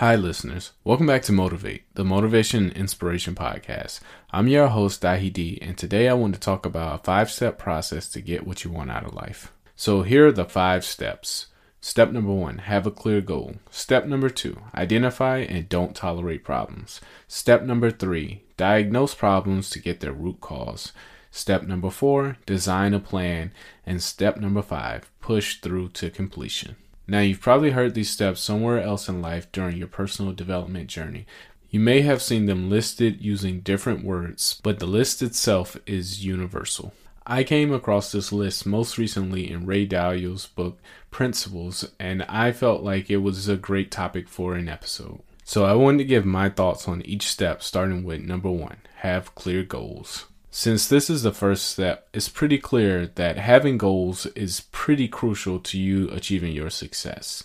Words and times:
Hi, 0.00 0.14
listeners. 0.14 0.72
Welcome 0.84 1.06
back 1.06 1.22
to 1.22 1.32
Motivate, 1.32 1.84
the 1.94 2.04
Motivation 2.04 2.64
and 2.64 2.76
Inspiration 2.76 3.34
Podcast. 3.34 4.00
I'm 4.30 4.46
your 4.46 4.68
host, 4.68 5.00
Dahi 5.00 5.58
and 5.62 5.78
today 5.78 6.06
I 6.06 6.12
want 6.12 6.34
to 6.34 6.38
talk 6.38 6.66
about 6.66 7.00
a 7.00 7.02
five 7.02 7.30
step 7.30 7.56
process 7.56 8.06
to 8.10 8.20
get 8.20 8.46
what 8.46 8.62
you 8.62 8.70
want 8.70 8.90
out 8.90 9.06
of 9.06 9.14
life. 9.14 9.54
So, 9.74 10.02
here 10.02 10.26
are 10.26 10.32
the 10.32 10.44
five 10.44 10.84
steps. 10.84 11.46
Step 11.80 12.12
number 12.12 12.34
one, 12.34 12.58
have 12.58 12.86
a 12.86 12.90
clear 12.90 13.22
goal. 13.22 13.54
Step 13.70 14.04
number 14.04 14.28
two, 14.28 14.60
identify 14.74 15.38
and 15.38 15.66
don't 15.66 15.96
tolerate 15.96 16.44
problems. 16.44 17.00
Step 17.26 17.62
number 17.62 17.90
three, 17.90 18.42
diagnose 18.58 19.14
problems 19.14 19.70
to 19.70 19.78
get 19.78 20.00
their 20.00 20.12
root 20.12 20.42
cause. 20.42 20.92
Step 21.30 21.62
number 21.62 21.88
four, 21.88 22.36
design 22.44 22.92
a 22.92 23.00
plan. 23.00 23.50
And 23.86 24.02
step 24.02 24.36
number 24.36 24.60
five, 24.60 25.10
push 25.22 25.58
through 25.62 25.88
to 25.90 26.10
completion. 26.10 26.76
Now, 27.06 27.20
you've 27.20 27.40
probably 27.40 27.70
heard 27.70 27.94
these 27.94 28.10
steps 28.10 28.40
somewhere 28.40 28.80
else 28.80 29.08
in 29.08 29.22
life 29.22 29.50
during 29.52 29.76
your 29.76 29.86
personal 29.86 30.32
development 30.32 30.88
journey. 30.88 31.26
You 31.70 31.80
may 31.80 32.02
have 32.02 32.22
seen 32.22 32.46
them 32.46 32.70
listed 32.70 33.24
using 33.24 33.60
different 33.60 34.04
words, 34.04 34.60
but 34.62 34.78
the 34.78 34.86
list 34.86 35.22
itself 35.22 35.76
is 35.86 36.24
universal. 36.24 36.92
I 37.26 37.42
came 37.42 37.72
across 37.72 38.12
this 38.12 38.32
list 38.32 38.66
most 38.66 38.98
recently 38.98 39.50
in 39.50 39.66
Ray 39.66 39.84
Dalio's 39.84 40.46
book 40.46 40.78
Principles, 41.10 41.88
and 41.98 42.22
I 42.24 42.52
felt 42.52 42.82
like 42.82 43.10
it 43.10 43.16
was 43.16 43.48
a 43.48 43.56
great 43.56 43.90
topic 43.90 44.28
for 44.28 44.54
an 44.54 44.68
episode. 44.68 45.20
So 45.42 45.64
I 45.64 45.74
wanted 45.74 45.98
to 45.98 46.04
give 46.04 46.24
my 46.24 46.48
thoughts 46.48 46.86
on 46.88 47.02
each 47.02 47.26
step, 47.26 47.62
starting 47.62 48.04
with 48.04 48.20
number 48.20 48.50
one 48.50 48.78
have 48.96 49.34
clear 49.34 49.62
goals. 49.62 50.26
Since 50.58 50.88
this 50.88 51.10
is 51.10 51.22
the 51.22 51.34
first 51.34 51.66
step, 51.66 52.08
it's 52.14 52.30
pretty 52.30 52.56
clear 52.56 53.08
that 53.16 53.36
having 53.36 53.76
goals 53.76 54.24
is 54.34 54.62
pretty 54.72 55.06
crucial 55.06 55.60
to 55.60 55.78
you 55.78 56.08
achieving 56.08 56.52
your 56.52 56.70
success. 56.70 57.44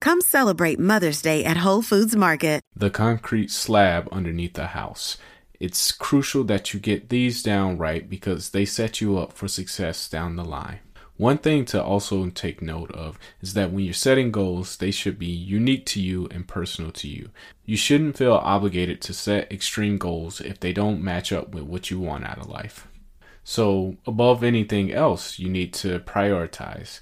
Come 0.00 0.20
celebrate 0.20 0.78
Mother's 0.78 1.20
Day 1.22 1.44
at 1.44 1.58
Whole 1.58 1.82
Foods 1.82 2.14
Market. 2.14 2.62
the 2.76 2.90
concrete 2.90 3.50
slab 3.50 4.08
underneath 4.12 4.52
the 4.52 4.68
house. 4.68 5.18
It's 5.58 5.90
crucial 5.90 6.44
that 6.44 6.72
you 6.72 6.78
get 6.78 7.08
these 7.08 7.42
down 7.42 7.76
right 7.76 8.08
because 8.08 8.50
they 8.50 8.64
set 8.64 9.00
you 9.00 9.18
up 9.18 9.32
for 9.32 9.48
success 9.48 10.08
down 10.08 10.36
the 10.36 10.44
line. 10.44 10.78
One 11.16 11.38
thing 11.38 11.64
to 11.66 11.82
also 11.82 12.24
take 12.30 12.62
note 12.62 12.92
of 12.92 13.18
is 13.40 13.54
that 13.54 13.72
when 13.72 13.84
you're 13.84 13.92
setting 13.94 14.30
goals, 14.30 14.76
they 14.76 14.92
should 14.92 15.18
be 15.18 15.26
unique 15.26 15.84
to 15.86 16.00
you 16.00 16.28
and 16.30 16.46
personal 16.46 16.92
to 16.92 17.08
you. 17.08 17.30
You 17.64 17.76
shouldn't 17.76 18.16
feel 18.16 18.34
obligated 18.34 19.00
to 19.02 19.12
set 19.12 19.50
extreme 19.50 19.98
goals 19.98 20.40
if 20.40 20.60
they 20.60 20.72
don't 20.72 21.02
match 21.02 21.32
up 21.32 21.48
with 21.52 21.64
what 21.64 21.90
you 21.90 21.98
want 21.98 22.24
out 22.24 22.38
of 22.38 22.48
life. 22.48 22.86
So, 23.42 23.96
above 24.06 24.44
anything 24.44 24.92
else, 24.92 25.40
you 25.40 25.48
need 25.48 25.72
to 25.74 25.98
prioritize. 26.00 27.00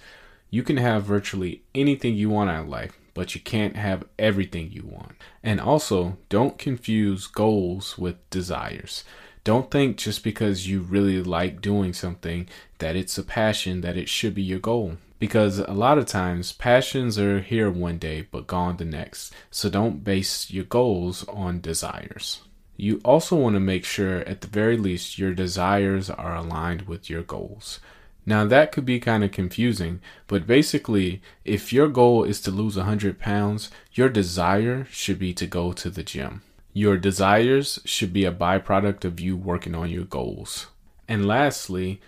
You 0.50 0.62
can 0.62 0.76
have 0.76 1.04
virtually 1.04 1.62
anything 1.74 2.14
you 2.14 2.30
want 2.30 2.50
out 2.50 2.62
of 2.64 2.68
life, 2.68 2.98
but 3.14 3.34
you 3.34 3.40
can't 3.40 3.76
have 3.76 4.04
everything 4.18 4.70
you 4.70 4.82
want. 4.86 5.12
And 5.42 5.60
also, 5.60 6.18
don't 6.28 6.58
confuse 6.58 7.26
goals 7.26 7.98
with 7.98 8.28
desires. 8.30 9.04
Don't 9.42 9.70
think 9.70 9.96
just 9.96 10.24
because 10.24 10.68
you 10.68 10.80
really 10.80 11.22
like 11.22 11.60
doing 11.60 11.92
something 11.92 12.48
that 12.78 12.96
it's 12.96 13.16
a 13.16 13.22
passion 13.22 13.80
that 13.80 13.96
it 13.96 14.08
should 14.08 14.34
be 14.34 14.42
your 14.42 14.58
goal. 14.58 14.96
Because 15.18 15.58
a 15.60 15.72
lot 15.72 15.98
of 15.98 16.06
times, 16.06 16.52
passions 16.52 17.18
are 17.18 17.40
here 17.40 17.70
one 17.70 17.98
day 17.98 18.26
but 18.30 18.46
gone 18.46 18.76
the 18.76 18.84
next. 18.84 19.32
So 19.50 19.70
don't 19.70 20.04
base 20.04 20.50
your 20.50 20.64
goals 20.64 21.26
on 21.28 21.60
desires. 21.60 22.42
You 22.76 23.00
also 23.04 23.36
want 23.36 23.54
to 23.54 23.60
make 23.60 23.84
sure, 23.84 24.18
at 24.28 24.42
the 24.42 24.46
very 24.48 24.76
least, 24.76 25.18
your 25.18 25.32
desires 25.32 26.10
are 26.10 26.36
aligned 26.36 26.82
with 26.82 27.08
your 27.08 27.22
goals. 27.22 27.80
Now, 28.28 28.44
that 28.44 28.72
could 28.72 28.84
be 28.84 28.98
kind 28.98 29.22
of 29.22 29.30
confusing, 29.30 30.00
but 30.26 30.48
basically, 30.48 31.22
if 31.44 31.72
your 31.72 31.86
goal 31.86 32.24
is 32.24 32.40
to 32.40 32.50
lose 32.50 32.76
100 32.76 33.20
pounds, 33.20 33.70
your 33.92 34.08
desire 34.08 34.86
should 34.90 35.20
be 35.20 35.32
to 35.34 35.46
go 35.46 35.72
to 35.72 35.88
the 35.88 36.02
gym. 36.02 36.42
Your 36.72 36.96
desires 36.96 37.78
should 37.84 38.12
be 38.12 38.24
a 38.24 38.32
byproduct 38.32 39.04
of 39.04 39.20
you 39.20 39.36
working 39.36 39.76
on 39.76 39.90
your 39.90 40.04
goals. 40.04 40.66
And 41.08 41.24
lastly, 41.24 42.00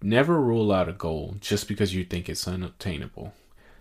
never 0.00 0.40
rule 0.40 0.70
out 0.70 0.88
a 0.88 0.92
goal 0.92 1.36
just 1.40 1.66
because 1.66 1.92
you 1.92 2.04
think 2.04 2.28
it's 2.28 2.46
unattainable. 2.46 3.32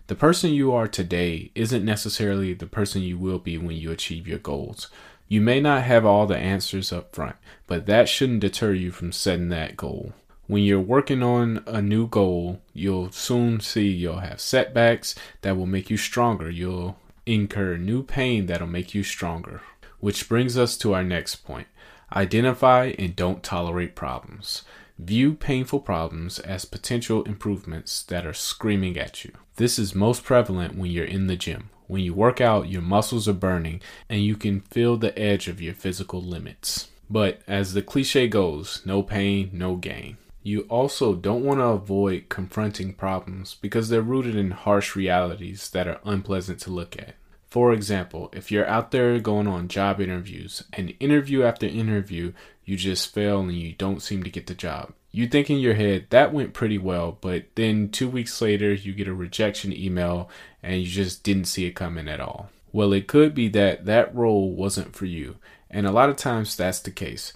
The 0.08 0.16
person 0.16 0.52
you 0.52 0.74
are 0.74 0.88
today 0.88 1.52
isn't 1.54 1.86
necessarily 1.86 2.54
the 2.54 2.66
person 2.66 3.04
you 3.04 3.20
will 3.20 3.40
be 3.40 3.58
when 3.58 3.78
you 3.78 3.92
achieve 3.92 4.28
your 4.28 4.40
goals. 4.40 4.90
You 5.28 5.42
may 5.42 5.62
not 5.62 5.84
have 5.84 6.06
all 6.06 6.26
the 6.26 6.38
answers 6.38 6.92
up 6.92 7.16
front, 7.16 7.36
but 7.68 7.86
that 7.86 8.10
shouldn't 8.10 8.42
deter 8.42 8.74
you 8.74 8.92
from 8.92 9.12
setting 9.12 9.50
that 9.50 9.78
goal. 9.78 10.14
When 10.46 10.64
you're 10.64 10.82
working 10.82 11.24
on 11.24 11.64
a 11.66 11.82
new 11.82 12.06
goal, 12.06 12.62
you'll 12.74 13.12
soon 13.12 13.62
see 13.62 13.88
you'll 13.88 14.20
have 14.20 14.42
setbacks 14.42 15.16
that 15.42 15.56
will 15.56 15.66
make 15.66 15.90
you 15.90 15.96
stronger. 15.96 16.50
You'll 16.50 16.98
incur 17.26 17.78
new 17.78 18.04
pain 18.04 18.48
that'll 18.48 18.68
make 18.68 18.94
you 18.94 19.04
stronger. 19.04 19.62
Which 20.02 20.28
brings 20.28 20.58
us 20.58 20.76
to 20.78 20.94
our 20.94 21.04
next 21.04 21.38
point 21.38 21.68
identify 22.14 22.94
and 23.00 23.16
don't 23.16 23.42
tolerate 23.42 23.96
problems. 23.96 24.64
View 25.00 25.34
painful 25.34 25.80
problems 25.80 26.40
as 26.40 26.66
potential 26.66 27.24
improvements 27.24 28.04
that 28.04 28.26
are 28.26 28.34
screaming 28.34 28.98
at 28.98 29.24
you. 29.24 29.32
This 29.56 29.80
is 29.80 29.96
most 29.96 30.26
prevalent 30.26 30.76
when 30.76 30.92
you're 30.92 31.06
in 31.06 31.28
the 31.28 31.38
gym. 31.38 31.70
When 31.88 32.04
you 32.04 32.14
work 32.14 32.42
out, 32.42 32.70
your 32.70 32.82
muscles 32.82 33.30
are 33.30 33.34
burning 33.34 33.82
and 34.10 34.24
you 34.24 34.36
can 34.36 34.60
feel 34.60 34.98
the 34.98 35.18
edge 35.18 35.48
of 35.48 35.62
your 35.62 35.74
physical 35.74 36.22
limits. 36.22 36.90
But 37.10 37.42
as 37.48 37.74
the 37.74 37.82
cliche 37.82 38.28
goes, 38.28 38.82
no 38.86 39.04
pain, 39.04 39.50
no 39.54 39.78
gain. 39.78 40.18
You 40.46 40.62
also 40.70 41.16
don't 41.16 41.46
want 41.46 41.62
to 41.62 41.68
avoid 41.68 42.28
confronting 42.28 42.94
problems 42.94 43.56
because 43.62 43.88
they're 43.88 44.02
rooted 44.02 44.36
in 44.36 44.52
harsh 44.52 44.94
realities 44.94 45.70
that 45.70 45.88
are 45.88 46.02
unpleasant 46.04 46.60
to 46.62 46.70
look 46.70 46.98
at. 46.98 47.16
For 47.48 47.72
example, 47.72 48.30
if 48.34 48.52
you're 48.52 48.68
out 48.68 48.92
there 48.92 49.20
going 49.20 49.48
on 49.48 49.70
job 49.70 50.02
interviews 50.02 50.64
and 50.74 50.96
interview 51.00 51.44
after 51.44 51.66
interview, 51.66 52.34
you 52.66 52.76
just 52.76 53.14
fail 53.14 53.40
and 53.40 53.54
you 53.54 53.74
don't 53.74 54.02
seem 54.02 54.24
to 54.24 54.30
get 54.30 54.48
the 54.48 54.54
job. 54.54 54.92
You 55.12 55.28
think 55.28 55.50
in 55.50 55.60
your 55.60 55.76
head 55.76 56.08
that 56.10 56.34
went 56.34 56.54
pretty 56.54 56.78
well, 56.78 57.18
but 57.22 57.46
then 57.56 57.90
two 57.90 58.10
weeks 58.10 58.42
later 58.42 58.74
you 58.74 58.94
get 58.94 59.08
a 59.08 59.14
rejection 59.14 59.72
email 59.72 60.30
and 60.62 60.82
you 60.82 60.88
just 60.88 61.24
didn't 61.24 61.46
see 61.46 61.66
it 61.66 61.76
coming 61.76 62.10
at 62.10 62.20
all. 62.20 62.50
Well, 62.74 62.92
it 62.92 63.08
could 63.08 63.36
be 63.36 63.48
that 63.50 63.86
that 63.86 64.14
role 64.16 64.52
wasn't 64.52 64.96
for 64.96 65.06
you, 65.06 65.36
and 65.70 65.86
a 65.86 65.92
lot 65.92 66.10
of 66.10 66.16
times 66.16 66.56
that's 66.56 66.80
the 66.80 66.90
case. 66.90 67.32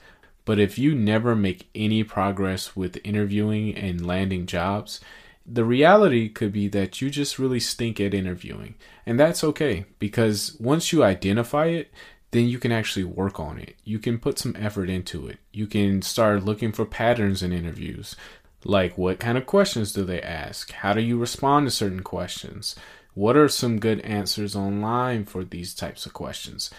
But 0.47 0.59
if 0.59 0.79
you 0.79 0.95
never 0.95 1.35
make 1.35 1.67
any 1.75 2.05
progress 2.05 2.73
with 2.73 3.01
interviewing 3.03 3.75
and 3.75 4.07
landing 4.07 4.45
jobs, 4.45 5.01
the 5.45 5.65
reality 5.65 6.29
could 6.29 6.53
be 6.53 6.69
that 6.69 7.01
you 7.01 7.09
just 7.09 7.37
really 7.37 7.59
stink 7.59 7.99
at 7.99 8.13
interviewing. 8.13 8.75
And 9.05 9.19
that's 9.19 9.43
okay 9.43 9.83
because 9.99 10.55
once 10.57 10.93
you 10.93 11.03
identify 11.03 11.65
it, 11.65 11.91
then 12.31 12.47
you 12.47 12.59
can 12.59 12.71
actually 12.71 13.03
work 13.03 13.41
on 13.41 13.59
it. 13.59 13.75
You 13.83 13.99
can 13.99 14.19
put 14.19 14.39
some 14.39 14.55
effort 14.57 14.89
into 14.89 15.27
it. 15.27 15.39
You 15.51 15.67
can 15.67 16.01
start 16.01 16.45
looking 16.45 16.71
for 16.71 16.85
patterns 16.85 17.43
in 17.43 17.51
interviews. 17.51 18.15
Like 18.63 18.97
what 18.97 19.19
kind 19.19 19.37
of 19.37 19.45
questions 19.45 19.91
do 19.91 20.05
they 20.05 20.21
ask? 20.21 20.71
How 20.71 20.93
do 20.93 21.01
you 21.01 21.19
respond 21.19 21.67
to 21.67 21.71
certain 21.71 22.03
questions? 22.03 22.73
What 23.15 23.35
are 23.35 23.49
some 23.49 23.79
good 23.79 23.99
answers 23.99 24.55
online 24.55 25.25
for 25.25 25.43
these 25.43 25.75
types 25.75 26.05
of 26.05 26.13
questions? 26.13 26.71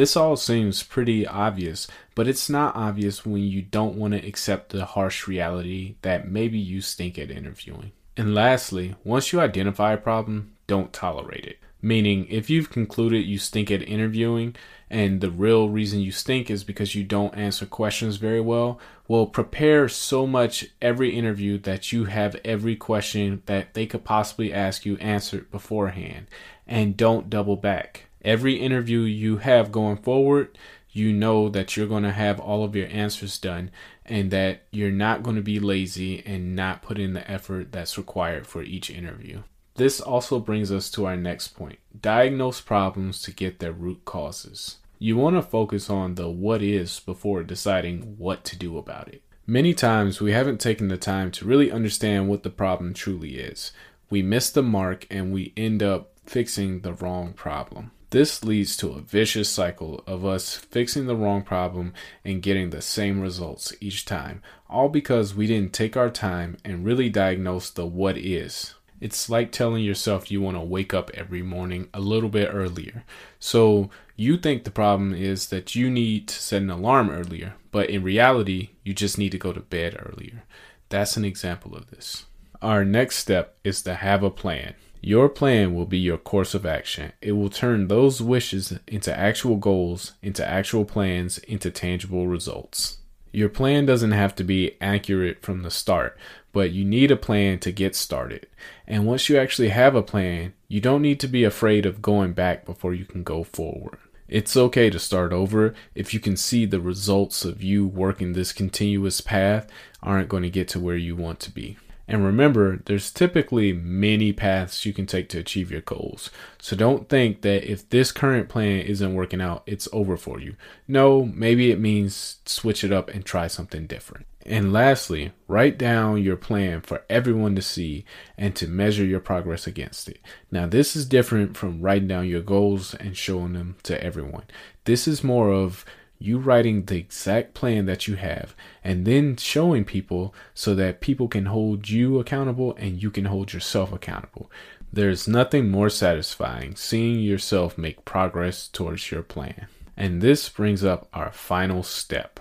This 0.00 0.16
all 0.16 0.36
seems 0.36 0.82
pretty 0.82 1.26
obvious, 1.26 1.86
but 2.14 2.26
it's 2.26 2.48
not 2.48 2.74
obvious 2.74 3.26
when 3.26 3.42
you 3.42 3.60
don't 3.60 3.96
want 3.96 4.14
to 4.14 4.26
accept 4.26 4.70
the 4.70 4.86
harsh 4.86 5.28
reality 5.28 5.96
that 6.00 6.26
maybe 6.26 6.58
you 6.58 6.80
stink 6.80 7.18
at 7.18 7.30
interviewing. 7.30 7.92
And 8.16 8.34
lastly, 8.34 8.94
once 9.04 9.30
you 9.30 9.40
identify 9.40 9.92
a 9.92 9.98
problem, 9.98 10.52
don't 10.66 10.94
tolerate 10.94 11.44
it. 11.44 11.58
Meaning, 11.82 12.26
if 12.30 12.48
you've 12.48 12.70
concluded 12.70 13.26
you 13.26 13.38
stink 13.38 13.70
at 13.70 13.86
interviewing 13.86 14.56
and 14.88 15.20
the 15.20 15.30
real 15.30 15.68
reason 15.68 16.00
you 16.00 16.12
stink 16.12 16.50
is 16.50 16.64
because 16.64 16.94
you 16.94 17.04
don't 17.04 17.36
answer 17.36 17.66
questions 17.66 18.16
very 18.16 18.40
well, 18.40 18.80
well, 19.06 19.26
prepare 19.26 19.86
so 19.86 20.26
much 20.26 20.68
every 20.80 21.14
interview 21.14 21.58
that 21.58 21.92
you 21.92 22.06
have 22.06 22.40
every 22.42 22.74
question 22.74 23.42
that 23.44 23.74
they 23.74 23.84
could 23.84 24.04
possibly 24.04 24.50
ask 24.50 24.86
you 24.86 24.96
answered 24.96 25.50
beforehand. 25.50 26.26
And 26.66 26.96
don't 26.96 27.28
double 27.28 27.56
back. 27.56 28.06
Every 28.22 28.54
interview 28.54 29.00
you 29.00 29.38
have 29.38 29.72
going 29.72 29.96
forward, 29.98 30.56
you 30.92 31.12
know 31.12 31.48
that 31.48 31.76
you're 31.76 31.86
going 31.86 32.02
to 32.02 32.12
have 32.12 32.40
all 32.40 32.64
of 32.64 32.74
your 32.74 32.88
answers 32.88 33.38
done 33.38 33.70
and 34.04 34.30
that 34.30 34.62
you're 34.70 34.90
not 34.90 35.22
going 35.22 35.36
to 35.36 35.42
be 35.42 35.60
lazy 35.60 36.22
and 36.26 36.56
not 36.56 36.82
put 36.82 36.98
in 36.98 37.12
the 37.12 37.30
effort 37.30 37.72
that's 37.72 37.96
required 37.96 38.46
for 38.46 38.62
each 38.62 38.90
interview. 38.90 39.42
This 39.74 40.00
also 40.00 40.40
brings 40.40 40.72
us 40.72 40.90
to 40.90 41.06
our 41.06 41.16
next 41.16 41.48
point 41.48 41.78
diagnose 41.98 42.60
problems 42.60 43.22
to 43.22 43.32
get 43.32 43.60
their 43.60 43.72
root 43.72 44.04
causes. 44.04 44.78
You 44.98 45.16
want 45.16 45.36
to 45.36 45.42
focus 45.42 45.88
on 45.88 46.16
the 46.16 46.28
what 46.28 46.60
is 46.60 47.00
before 47.00 47.42
deciding 47.42 48.18
what 48.18 48.44
to 48.44 48.56
do 48.56 48.76
about 48.76 49.08
it. 49.08 49.22
Many 49.46 49.72
times 49.72 50.20
we 50.20 50.32
haven't 50.32 50.60
taken 50.60 50.88
the 50.88 50.98
time 50.98 51.30
to 51.32 51.46
really 51.46 51.72
understand 51.72 52.28
what 52.28 52.42
the 52.42 52.50
problem 52.50 52.92
truly 52.92 53.38
is. 53.38 53.72
We 54.10 54.22
miss 54.22 54.50
the 54.50 54.62
mark 54.62 55.06
and 55.10 55.32
we 55.32 55.54
end 55.56 55.82
up 55.82 56.12
fixing 56.26 56.82
the 56.82 56.92
wrong 56.92 57.32
problem. 57.32 57.92
This 58.10 58.44
leads 58.44 58.76
to 58.78 58.90
a 58.90 59.00
vicious 59.00 59.48
cycle 59.48 60.02
of 60.04 60.26
us 60.26 60.56
fixing 60.56 61.06
the 61.06 61.14
wrong 61.14 61.42
problem 61.42 61.94
and 62.24 62.42
getting 62.42 62.70
the 62.70 62.82
same 62.82 63.20
results 63.20 63.72
each 63.80 64.04
time, 64.04 64.42
all 64.68 64.88
because 64.88 65.32
we 65.32 65.46
didn't 65.46 65.72
take 65.72 65.96
our 65.96 66.10
time 66.10 66.56
and 66.64 66.84
really 66.84 67.08
diagnose 67.08 67.70
the 67.70 67.86
what 67.86 68.18
is. 68.18 68.74
It's 69.00 69.30
like 69.30 69.52
telling 69.52 69.84
yourself 69.84 70.28
you 70.28 70.42
want 70.42 70.56
to 70.56 70.60
wake 70.60 70.92
up 70.92 71.12
every 71.14 71.42
morning 71.42 71.88
a 71.94 72.00
little 72.00 72.28
bit 72.28 72.50
earlier. 72.52 73.04
So 73.38 73.90
you 74.16 74.36
think 74.36 74.64
the 74.64 74.72
problem 74.72 75.14
is 75.14 75.48
that 75.48 75.76
you 75.76 75.88
need 75.88 76.26
to 76.28 76.34
set 76.34 76.62
an 76.62 76.70
alarm 76.70 77.10
earlier, 77.10 77.54
but 77.70 77.90
in 77.90 78.02
reality, 78.02 78.70
you 78.82 78.92
just 78.92 79.18
need 79.18 79.30
to 79.30 79.38
go 79.38 79.52
to 79.52 79.60
bed 79.60 79.96
earlier. 79.98 80.42
That's 80.88 81.16
an 81.16 81.24
example 81.24 81.76
of 81.76 81.90
this. 81.90 82.26
Our 82.60 82.84
next 82.84 83.16
step 83.16 83.56
is 83.62 83.82
to 83.82 83.94
have 83.94 84.24
a 84.24 84.30
plan. 84.30 84.74
Your 85.02 85.30
plan 85.30 85.74
will 85.74 85.86
be 85.86 85.98
your 85.98 86.18
course 86.18 86.54
of 86.54 86.66
action. 86.66 87.12
It 87.22 87.32
will 87.32 87.48
turn 87.48 87.88
those 87.88 88.20
wishes 88.20 88.78
into 88.86 89.16
actual 89.16 89.56
goals, 89.56 90.12
into 90.22 90.46
actual 90.46 90.84
plans, 90.84 91.38
into 91.38 91.70
tangible 91.70 92.26
results. 92.26 92.98
Your 93.32 93.48
plan 93.48 93.86
doesn't 93.86 94.10
have 94.10 94.34
to 94.36 94.44
be 94.44 94.76
accurate 94.80 95.40
from 95.40 95.62
the 95.62 95.70
start, 95.70 96.18
but 96.52 96.72
you 96.72 96.84
need 96.84 97.10
a 97.10 97.16
plan 97.16 97.60
to 97.60 97.72
get 97.72 97.96
started. 97.96 98.46
And 98.86 99.06
once 99.06 99.28
you 99.28 99.38
actually 99.38 99.68
have 99.68 99.94
a 99.94 100.02
plan, 100.02 100.52
you 100.68 100.80
don't 100.80 101.02
need 101.02 101.20
to 101.20 101.28
be 101.28 101.44
afraid 101.44 101.86
of 101.86 102.02
going 102.02 102.32
back 102.34 102.66
before 102.66 102.92
you 102.92 103.06
can 103.06 103.22
go 103.22 103.42
forward. 103.42 103.98
It's 104.28 104.56
okay 104.56 104.90
to 104.90 104.98
start 104.98 105.32
over 105.32 105.74
if 105.94 106.12
you 106.12 106.20
can 106.20 106.36
see 106.36 106.66
the 106.66 106.80
results 106.80 107.44
of 107.44 107.62
you 107.62 107.86
working 107.86 108.32
this 108.32 108.52
continuous 108.52 109.20
path 109.20 109.68
aren't 110.02 110.28
going 110.28 110.42
to 110.42 110.50
get 110.50 110.68
to 110.68 110.80
where 110.80 110.96
you 110.96 111.16
want 111.16 111.40
to 111.40 111.50
be. 111.50 111.78
And 112.10 112.24
remember, 112.24 112.82
there's 112.86 113.12
typically 113.12 113.72
many 113.72 114.32
paths 114.32 114.84
you 114.84 114.92
can 114.92 115.06
take 115.06 115.28
to 115.28 115.38
achieve 115.38 115.70
your 115.70 115.80
goals. 115.80 116.28
So 116.60 116.74
don't 116.74 117.08
think 117.08 117.42
that 117.42 117.70
if 117.70 117.88
this 117.88 118.10
current 118.10 118.48
plan 118.48 118.80
isn't 118.80 119.14
working 119.14 119.40
out, 119.40 119.62
it's 119.64 119.88
over 119.92 120.16
for 120.16 120.40
you. 120.40 120.56
No, 120.88 121.24
maybe 121.24 121.70
it 121.70 121.78
means 121.78 122.38
switch 122.44 122.82
it 122.82 122.92
up 122.92 123.10
and 123.10 123.24
try 123.24 123.46
something 123.46 123.86
different. 123.86 124.26
And 124.44 124.72
lastly, 124.72 125.30
write 125.46 125.78
down 125.78 126.20
your 126.20 126.34
plan 126.34 126.80
for 126.80 127.04
everyone 127.08 127.54
to 127.54 127.62
see 127.62 128.04
and 128.36 128.56
to 128.56 128.66
measure 128.66 129.04
your 129.04 129.20
progress 129.20 129.68
against 129.68 130.08
it. 130.08 130.18
Now, 130.50 130.66
this 130.66 130.96
is 130.96 131.06
different 131.06 131.56
from 131.56 131.80
writing 131.80 132.08
down 132.08 132.26
your 132.26 132.42
goals 132.42 132.92
and 132.94 133.16
showing 133.16 133.52
them 133.52 133.76
to 133.84 134.02
everyone. 134.02 134.44
This 134.84 135.06
is 135.06 135.22
more 135.22 135.52
of 135.52 135.84
you 136.20 136.38
writing 136.38 136.84
the 136.84 136.98
exact 136.98 137.54
plan 137.54 137.86
that 137.86 138.06
you 138.06 138.14
have 138.14 138.54
and 138.84 139.06
then 139.06 139.36
showing 139.36 139.84
people 139.84 140.34
so 140.54 140.74
that 140.74 141.00
people 141.00 141.26
can 141.26 141.46
hold 141.46 141.88
you 141.88 142.20
accountable 142.20 142.76
and 142.76 143.02
you 143.02 143.10
can 143.10 143.24
hold 143.24 143.52
yourself 143.52 143.90
accountable. 143.92 144.50
There's 144.92 145.26
nothing 145.26 145.70
more 145.70 145.88
satisfying 145.88 146.76
seeing 146.76 147.20
yourself 147.20 147.78
make 147.78 148.04
progress 148.04 148.68
towards 148.68 149.10
your 149.10 149.22
plan. 149.22 149.66
And 149.96 150.20
this 150.20 150.48
brings 150.48 150.84
up 150.84 151.08
our 151.12 151.32
final 151.32 151.82
step 151.82 152.40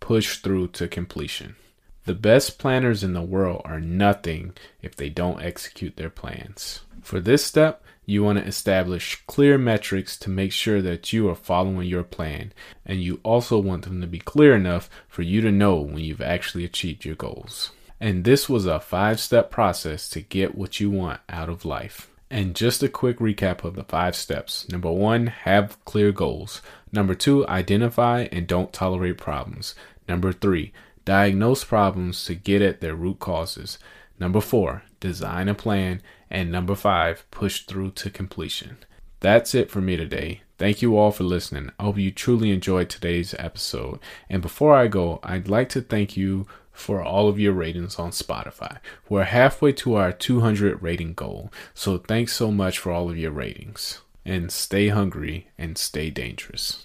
push 0.00 0.36
through 0.38 0.68
to 0.68 0.86
completion. 0.86 1.56
The 2.04 2.14
best 2.14 2.58
planners 2.58 3.02
in 3.02 3.14
the 3.14 3.22
world 3.22 3.62
are 3.64 3.80
nothing 3.80 4.52
if 4.82 4.94
they 4.94 5.08
don't 5.08 5.42
execute 5.42 5.96
their 5.96 6.10
plans. 6.10 6.82
For 7.00 7.20
this 7.20 7.42
step, 7.42 7.82
you 8.06 8.22
want 8.22 8.38
to 8.38 8.44
establish 8.44 9.22
clear 9.26 9.58
metrics 9.58 10.16
to 10.18 10.30
make 10.30 10.52
sure 10.52 10.82
that 10.82 11.12
you 11.12 11.28
are 11.28 11.34
following 11.34 11.88
your 11.88 12.04
plan, 12.04 12.52
and 12.84 13.02
you 13.02 13.20
also 13.22 13.58
want 13.58 13.84
them 13.84 14.00
to 14.00 14.06
be 14.06 14.18
clear 14.18 14.54
enough 14.54 14.90
for 15.08 15.22
you 15.22 15.40
to 15.40 15.50
know 15.50 15.76
when 15.76 15.98
you've 15.98 16.20
actually 16.20 16.64
achieved 16.64 17.04
your 17.04 17.14
goals. 17.14 17.70
And 18.00 18.24
this 18.24 18.48
was 18.48 18.66
a 18.66 18.80
five 18.80 19.20
step 19.20 19.50
process 19.50 20.08
to 20.10 20.20
get 20.20 20.54
what 20.54 20.80
you 20.80 20.90
want 20.90 21.20
out 21.28 21.48
of 21.48 21.64
life. 21.64 22.10
And 22.30 22.54
just 22.54 22.82
a 22.82 22.88
quick 22.88 23.18
recap 23.18 23.64
of 23.64 23.76
the 23.76 23.84
five 23.84 24.16
steps. 24.16 24.68
Number 24.68 24.90
one, 24.90 25.28
have 25.28 25.82
clear 25.84 26.10
goals. 26.10 26.60
Number 26.92 27.14
two, 27.14 27.46
identify 27.46 28.28
and 28.32 28.46
don't 28.46 28.72
tolerate 28.72 29.18
problems. 29.18 29.74
Number 30.08 30.32
three, 30.32 30.72
diagnose 31.04 31.64
problems 31.64 32.24
to 32.24 32.34
get 32.34 32.60
at 32.60 32.80
their 32.80 32.94
root 32.94 33.20
causes. 33.20 33.78
Number 34.18 34.40
four, 34.40 34.82
design 35.00 35.48
a 35.48 35.54
plan. 35.54 36.00
And 36.30 36.50
number 36.50 36.74
five, 36.74 37.24
push 37.30 37.62
through 37.62 37.92
to 37.92 38.10
completion. 38.10 38.78
That's 39.20 39.54
it 39.54 39.70
for 39.70 39.80
me 39.80 39.96
today. 39.96 40.42
Thank 40.58 40.82
you 40.82 40.96
all 40.96 41.10
for 41.10 41.24
listening. 41.24 41.70
I 41.78 41.84
hope 41.84 41.98
you 41.98 42.10
truly 42.10 42.50
enjoyed 42.50 42.88
today's 42.88 43.34
episode. 43.38 43.98
And 44.28 44.42
before 44.42 44.74
I 44.74 44.86
go, 44.86 45.20
I'd 45.22 45.48
like 45.48 45.68
to 45.70 45.80
thank 45.80 46.16
you 46.16 46.46
for 46.72 47.02
all 47.02 47.28
of 47.28 47.38
your 47.38 47.52
ratings 47.52 47.98
on 47.98 48.10
Spotify. 48.10 48.78
We're 49.08 49.24
halfway 49.24 49.72
to 49.72 49.94
our 49.94 50.12
200 50.12 50.82
rating 50.82 51.14
goal. 51.14 51.52
So 51.72 51.98
thanks 51.98 52.34
so 52.34 52.50
much 52.50 52.78
for 52.78 52.92
all 52.92 53.08
of 53.10 53.16
your 53.16 53.30
ratings. 53.30 54.00
And 54.24 54.50
stay 54.50 54.88
hungry 54.88 55.48
and 55.56 55.78
stay 55.78 56.10
dangerous. 56.10 56.80